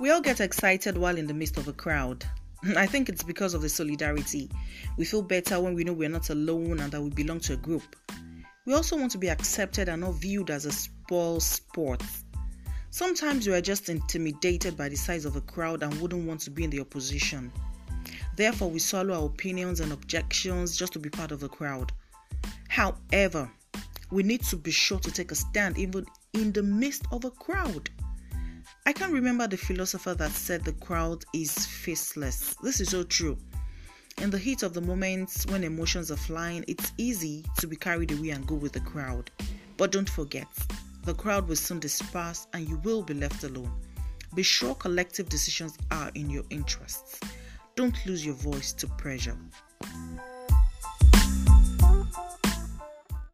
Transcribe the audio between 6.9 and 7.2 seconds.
that we